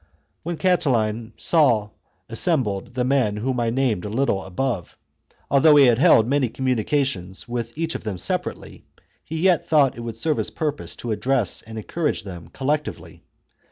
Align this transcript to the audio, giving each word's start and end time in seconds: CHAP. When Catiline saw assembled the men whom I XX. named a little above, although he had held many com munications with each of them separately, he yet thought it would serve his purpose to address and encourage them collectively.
CHAP. 0.03 0.07
When 0.41 0.57
Catiline 0.57 1.33
saw 1.37 1.89
assembled 2.27 2.95
the 2.95 3.03
men 3.03 3.37
whom 3.37 3.59
I 3.59 3.69
XX. 3.69 3.73
named 3.75 4.05
a 4.05 4.09
little 4.09 4.41
above, 4.43 4.97
although 5.51 5.75
he 5.75 5.85
had 5.85 5.99
held 5.99 6.25
many 6.25 6.49
com 6.49 6.65
munications 6.65 7.47
with 7.47 7.77
each 7.77 7.93
of 7.93 8.03
them 8.03 8.17
separately, 8.17 8.83
he 9.23 9.37
yet 9.37 9.67
thought 9.67 9.95
it 9.95 10.01
would 10.01 10.17
serve 10.17 10.37
his 10.37 10.49
purpose 10.49 10.95
to 10.95 11.11
address 11.11 11.61
and 11.61 11.77
encourage 11.77 12.23
them 12.23 12.47
collectively. 12.47 13.21